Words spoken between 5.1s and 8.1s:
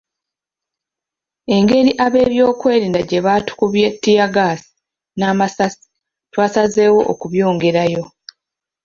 n'amasasi twasazewo okubyongerayo.